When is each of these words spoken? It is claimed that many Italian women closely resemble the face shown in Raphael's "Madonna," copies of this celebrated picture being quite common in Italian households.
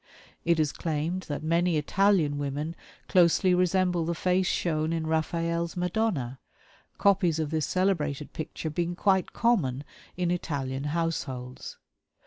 It 0.45 0.59
is 0.59 0.71
claimed 0.71 1.27
that 1.29 1.43
many 1.43 1.77
Italian 1.77 2.39
women 2.39 2.75
closely 3.07 3.53
resemble 3.53 4.03
the 4.03 4.15
face 4.15 4.47
shown 4.47 4.91
in 4.93 5.05
Raphael's 5.05 5.77
"Madonna," 5.77 6.39
copies 6.97 7.37
of 7.37 7.51
this 7.51 7.67
celebrated 7.67 8.33
picture 8.33 8.71
being 8.71 8.95
quite 8.95 9.31
common 9.31 9.83
in 10.17 10.31
Italian 10.31 10.85
households. 10.85 11.77